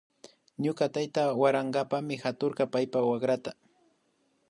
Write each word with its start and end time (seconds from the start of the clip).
Ñuka 0.63 0.85
tayta 0.93 1.23
warankapami 1.41 2.15
haturka 2.23 2.63
paypa 2.73 2.99
wakrata 3.09 3.51